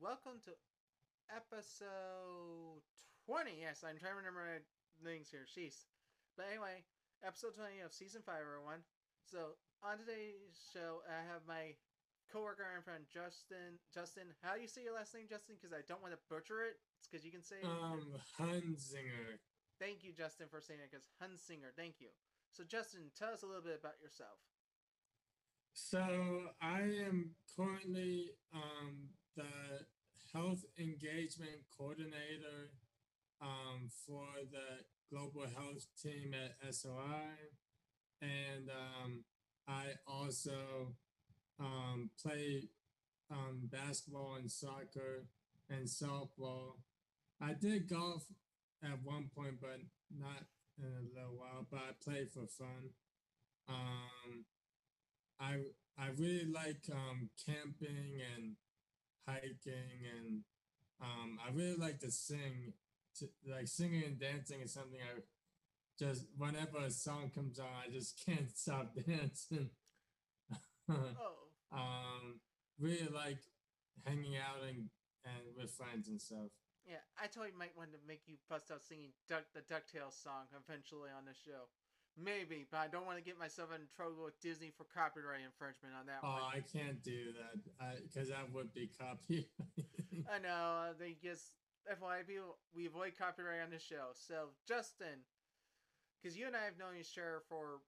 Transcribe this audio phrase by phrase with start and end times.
[0.00, 0.52] welcome to
[1.32, 2.84] episode
[3.24, 3.56] 20.
[3.56, 4.60] Yes, I'm trying to remember my
[5.00, 5.48] things here.
[5.48, 5.88] Jeez.
[6.36, 6.84] But anyway,
[7.24, 8.84] episode 20 of season 5, everyone.
[9.24, 11.72] So, on today's show, I have my
[12.28, 13.80] coworker and friend Justin.
[13.88, 15.56] Justin, how do you say your last name, Justin?
[15.56, 16.76] Because I don't want to butcher it.
[17.00, 19.40] It's because you can say Um, Hunzinger.
[19.80, 20.92] Thank you, Justin, for saying it.
[20.92, 22.12] Because Hunsinger, thank you.
[22.52, 24.36] So, Justin, tell us a little bit about yourself.
[25.72, 29.86] So I am currently um, the
[30.32, 32.72] health engagement coordinator
[33.40, 37.50] um, for the global health team at SOI,
[38.22, 39.24] and um,
[39.66, 40.94] I also
[41.58, 42.68] um, play
[43.30, 45.26] um, basketball and soccer
[45.68, 46.80] and softball.
[47.40, 48.24] I did golf
[48.82, 49.80] at one point, but
[50.16, 50.44] not
[50.78, 51.66] in a little while.
[51.70, 52.90] But I play for fun.
[53.68, 54.44] Um,
[55.40, 55.56] I
[55.98, 58.56] I really like um, camping and
[59.26, 60.40] hiking, and
[61.00, 62.74] um, I really like to sing.
[63.18, 65.20] To, like singing and dancing is something I
[65.98, 69.70] just whenever a song comes on, I just can't stop dancing.
[70.88, 72.40] Oh, um,
[72.78, 73.38] really like
[74.04, 74.88] hanging out and
[75.24, 76.48] and with friends and stuff.
[76.88, 77.04] yeah.
[77.20, 81.12] I totally might want to make you bust out singing Duck, the DuckTales song eventually
[81.12, 81.68] on the show.
[82.18, 85.94] Maybe, but I don't want to get myself in trouble with Disney for copyright infringement
[85.96, 86.52] on that Oh, one.
[86.52, 87.56] I can't do that
[88.02, 89.48] because that would be copy.
[90.28, 90.90] I know.
[90.90, 91.54] uh, They just
[91.88, 94.12] FYI, people, we avoid copyright on the show.
[94.12, 95.24] So Justin,
[96.20, 97.80] because you and I have known each other for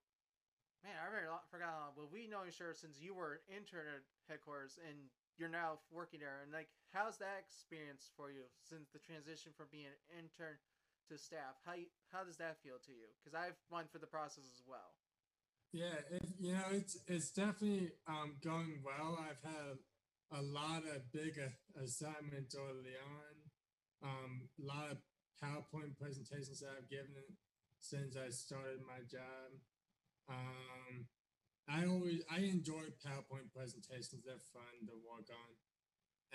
[0.80, 3.60] man, I lo- forgot how long, but we know each other since you were an
[3.60, 4.02] intern at
[4.32, 4.97] headquarters and
[5.36, 6.41] you're now working there.
[6.41, 10.56] And like, how's that experience for you since the transition from being an intern
[11.08, 11.58] to staff?
[11.64, 13.08] How you, how does that feel to you?
[13.18, 14.94] Because I've gone through the process as well.
[15.72, 19.18] Yeah, it, you know, it's it's definitely um, going well.
[19.18, 19.80] I've had
[20.32, 21.41] a lot of big
[21.76, 23.32] assignments early on,
[24.04, 24.98] um, a lot of
[25.42, 27.24] PowerPoint presentations that I've given
[27.80, 29.58] since I started my job.
[30.28, 31.08] Um,
[31.68, 35.52] I always I enjoy PowerPoint presentations; they're fun to work on,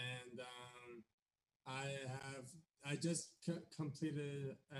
[0.01, 1.03] and um,
[1.67, 2.47] I have
[2.85, 4.55] I just c- completed.
[4.71, 4.75] A,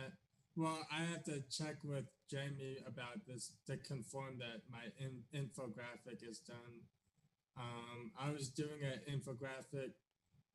[0.56, 6.28] well, I have to check with Jamie about this to confirm that my in, infographic
[6.28, 6.82] is done.
[7.58, 9.92] Um, I was doing an infographic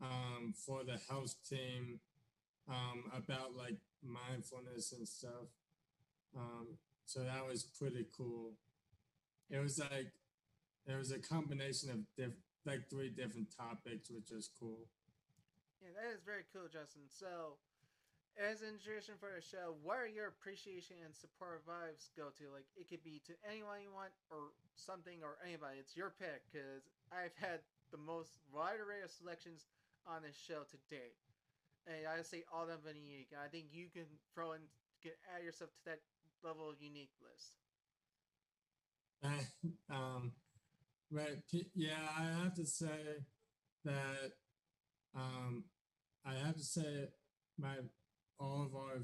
[0.02, 2.00] um, for the health team
[2.68, 5.48] um, about like mindfulness and stuff.
[6.36, 8.52] Um, so that was pretty cool.
[9.50, 10.12] It was like
[10.86, 14.88] it was a combination of diff- like three different topics, which was cool.
[15.82, 17.10] Yeah, that is very cool, Justin.
[17.10, 17.58] So,
[18.38, 22.54] as an introduction for the show, where your appreciation and support vibes go to?
[22.54, 25.82] Like, it could be to anyone you want, or something, or anybody.
[25.82, 29.66] It's your pick, because I've had the most wide array of selections
[30.06, 31.18] on this show to date.
[31.90, 33.34] And I say all of them been unique.
[33.34, 34.62] And I think you can throw in,
[35.02, 36.00] get add yourself to that
[36.46, 37.58] level of unique list.
[39.90, 40.30] um,
[41.10, 41.42] right.
[41.74, 43.26] Yeah, I have to say
[43.84, 44.38] that
[45.16, 45.64] um,
[46.26, 47.08] I have to say
[47.58, 47.76] my
[48.40, 48.98] all of our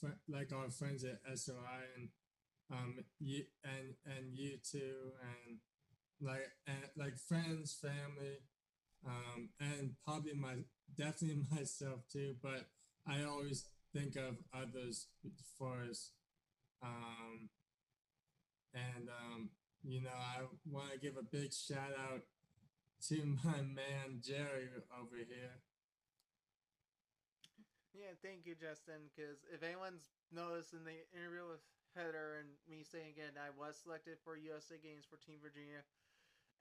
[0.00, 2.08] fr- like our friends at SOI and
[2.72, 5.58] um you and and you too and
[6.20, 8.38] like and like friends, family,
[9.06, 10.54] um, and probably my
[10.96, 12.34] definitely myself too.
[12.42, 12.66] But
[13.06, 15.08] I always think of others
[15.58, 16.12] first.
[16.82, 17.48] Um,
[18.74, 19.50] and um,
[19.84, 22.22] you know, I want to give a big shout out
[23.08, 25.62] to my man Jerry over here.
[27.94, 29.08] Yeah, thank you, Justin.
[29.08, 31.64] Because if anyone's noticed in the interview with
[31.96, 35.80] Heather and me saying again, I was selected for USA Games for Team Virginia.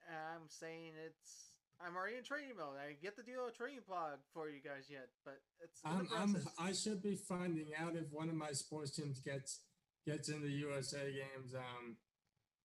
[0.08, 1.52] And I'm saying it's.
[1.76, 2.80] I'm already in training mode.
[2.80, 6.40] I get to do a training pod for you guys yet, but it's I'm, I'm.
[6.56, 9.60] I should be finding out if one of my sports teams gets
[10.08, 11.98] gets in the USA games um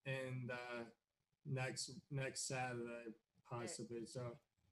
[0.06, 0.86] in the
[1.44, 3.16] next next Saturday
[3.50, 4.06] possibly.
[4.06, 4.20] So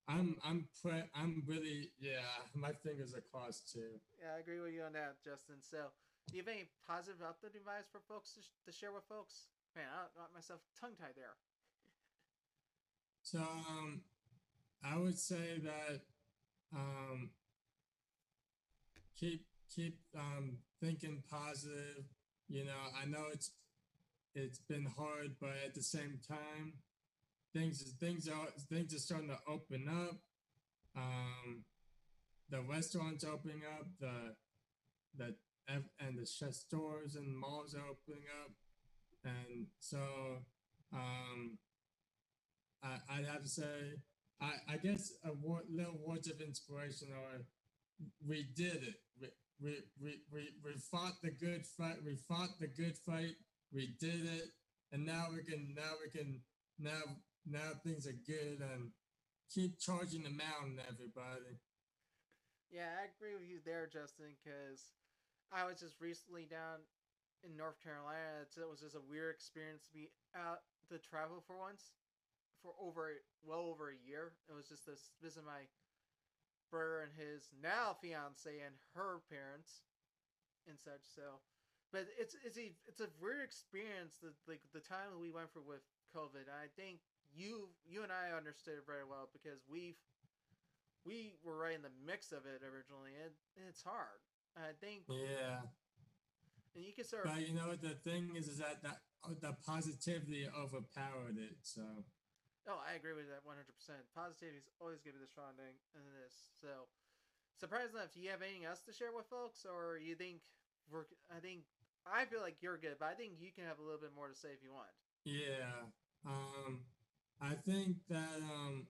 [0.07, 4.01] I'm I'm pre- I'm really yeah my fingers are crossed too.
[4.21, 5.57] yeah, I agree with you on that, Justin.
[5.61, 5.91] So,
[6.31, 9.49] do you have any positive update advice for folks to, sh- to share with folks?
[9.77, 11.37] Man, I got myself tongue tied there.
[13.23, 14.01] So um,
[14.83, 16.01] I would say that
[16.75, 17.31] um,
[19.19, 19.45] keep
[19.75, 22.05] keep um, thinking positive.
[22.49, 23.51] You know, I know it's
[24.35, 26.75] it's been hard, but at the same time,
[27.53, 30.17] things things are things are starting to open up.
[30.97, 31.65] Um,
[32.50, 34.35] the restaurants opening up, the
[35.17, 35.35] the
[36.00, 38.53] and the stores and malls are opening up,
[39.25, 39.99] and so
[40.93, 41.59] um,
[42.83, 44.01] I, I'd have to say
[44.41, 47.41] I, I guess a little words of inspiration are
[48.27, 48.94] we did it.
[49.21, 49.29] We,
[49.61, 51.97] we, we, we, we fought the good fight.
[52.05, 53.35] We fought the good fight.
[53.73, 54.49] We did it.
[54.93, 56.41] And now we can, now we can,
[56.79, 57.01] now,
[57.46, 58.90] now things are good and
[59.52, 61.58] keep charging the mountain, everybody.
[62.70, 64.93] Yeah, I agree with you there, Justin, because
[65.49, 66.85] I was just recently down
[67.40, 68.44] in North Carolina.
[68.44, 71.96] It was just a weird experience to be out to travel for once
[72.61, 74.34] for over well over a year.
[74.50, 75.70] It was just this visit my
[76.69, 79.88] brother and his now fiance and her parents
[80.69, 81.06] and such.
[81.08, 81.41] So,
[81.93, 84.20] but it's it's a it's a weird experience.
[84.20, 86.50] The like the time we went through with COVID.
[86.50, 87.00] I think
[87.38, 89.96] you you and I understood it very well because we've
[91.06, 93.32] we were right in the mix of it originally, and,
[93.70, 94.19] it's hard.
[94.58, 95.06] I think.
[95.06, 95.62] Yeah.
[96.75, 97.31] And you can start.
[97.31, 98.99] But you know what the thing is, is that that
[99.40, 101.62] the positivity overpowered it.
[101.62, 101.87] So.
[102.69, 103.64] Oh, I agree with that 100%.
[104.12, 106.52] Positivity is always going to be the strong thing in this.
[106.61, 106.84] So,
[107.56, 110.44] surprise enough, do you have anything else to share with folks, or you think
[110.93, 111.08] we're?
[111.32, 111.64] I think
[112.05, 114.29] I feel like you're good, but I think you can have a little bit more
[114.29, 114.93] to say if you want.
[115.25, 115.88] Yeah.
[116.26, 116.84] Um,
[117.40, 118.87] I think that um,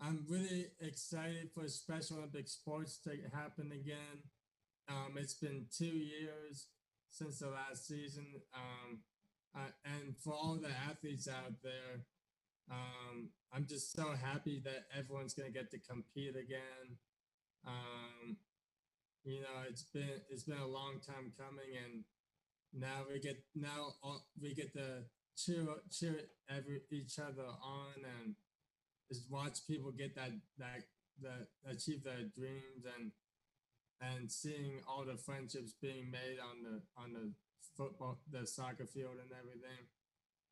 [0.00, 4.22] I'm really excited for Special Olympic sports to happen again.
[4.88, 6.66] Um, it's been two years
[7.10, 8.26] since the last season.
[8.54, 9.00] Um,
[9.84, 12.04] and for all the athletes out there,
[12.70, 16.98] um, I'm just so happy that everyone's going to get to compete again.
[17.66, 18.36] Um,
[19.24, 22.04] you know, it's been it's been a long time coming, and
[22.72, 25.02] now we get now all, we get to
[25.36, 28.34] cheer cheer every each other on, and
[29.10, 30.82] just watch people get that that
[31.22, 33.12] that achieve their dreams, and
[34.00, 37.32] and seeing all the friendships being made on the on the
[37.76, 39.86] football the soccer field and everything.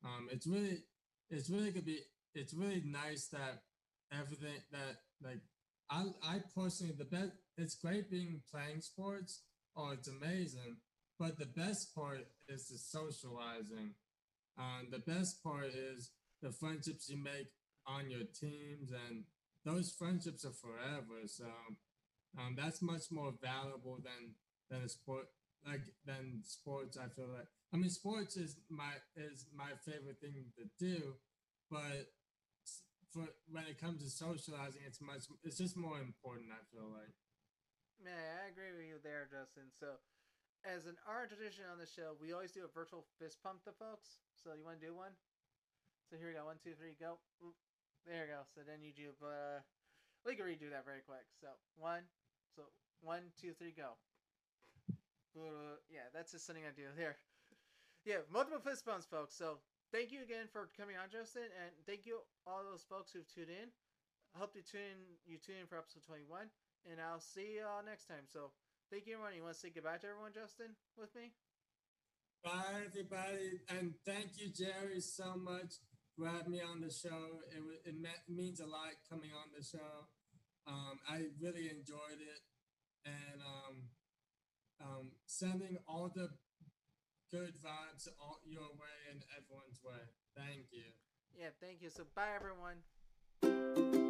[0.03, 0.83] Um, it's really
[1.29, 1.99] it's really gonna be
[2.33, 3.63] it's really nice that
[4.11, 5.41] everything that like
[5.89, 9.41] I I personally the best it's great being playing sports.
[9.77, 10.77] Oh, it's amazing.
[11.19, 13.93] But the best part is the socializing.
[14.57, 16.11] Um, the best part is
[16.41, 17.49] the friendships you make
[17.85, 19.23] on your teams, and
[19.65, 21.27] those friendships are forever.
[21.27, 21.45] So
[22.37, 24.35] um, that's much more valuable than
[24.69, 25.27] than a sport
[25.67, 26.97] like than sports.
[26.97, 31.13] I feel like I mean sports is my is my favorite thing to do,
[31.69, 32.11] but
[33.11, 36.51] for when it comes to socializing, it's much it's just more important.
[36.51, 37.13] I feel like.
[38.03, 39.71] Yeah, I agree with you there, Justin.
[39.79, 39.95] So,
[40.65, 43.73] as an art tradition on the show, we always do a virtual fist pump to
[43.77, 44.17] folks.
[44.33, 45.13] So you want to do one?
[46.09, 46.45] So here we go.
[46.45, 47.21] One, two, three, go.
[48.05, 48.45] There you go.
[48.53, 49.13] So then you do.
[49.21, 49.61] Uh,
[50.25, 51.25] we can redo that very quick.
[51.37, 52.05] So one.
[52.53, 52.69] So
[53.01, 53.97] one, two, three, go.
[55.91, 57.19] Yeah, that's just something I do here.
[58.07, 59.35] Yeah, multiple fist bumps, folks.
[59.35, 59.59] So
[59.91, 63.51] thank you again for coming on, Justin, and thank you all those folks who've tuned
[63.51, 63.67] in.
[64.31, 66.47] I hope you tune in, you tune in for episode twenty one,
[66.87, 68.23] and I'll see you all next time.
[68.31, 68.55] So
[68.91, 69.35] thank you, everyone.
[69.35, 71.31] You want to say goodbye to everyone, Justin, with me?
[72.43, 75.81] Bye, everybody, and thank you, Jerry, so much
[76.15, 77.41] for having me on the show.
[77.49, 77.95] It it
[78.29, 80.05] means a lot coming on the show.
[80.67, 82.41] Um, I really enjoyed it,
[83.05, 83.75] and um,
[84.81, 86.29] um, sending all the
[87.31, 90.05] good vibes all your way and everyone's way.
[90.37, 90.85] Thank you.
[91.37, 91.89] Yeah, thank you.
[91.89, 94.04] So bye everyone.